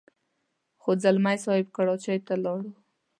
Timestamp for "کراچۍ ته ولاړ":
1.75-2.61